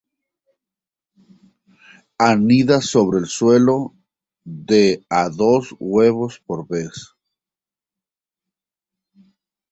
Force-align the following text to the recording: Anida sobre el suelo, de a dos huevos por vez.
Anida 2.17 2.81
sobre 2.81 3.19
el 3.19 3.27
suelo, 3.27 3.93
de 4.43 5.05
a 5.09 5.29
dos 5.29 5.75
huevos 5.77 6.41
por 6.43 6.67
vez. 6.67 7.13